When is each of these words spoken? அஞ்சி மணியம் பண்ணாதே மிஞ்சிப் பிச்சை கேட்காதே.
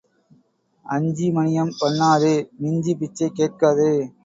அஞ்சி 0.85 1.27
மணியம் 1.31 1.71
பண்ணாதே 1.79 2.33
மிஞ்சிப் 2.59 2.99
பிச்சை 2.99 3.29
கேட்காதே. 3.31 3.93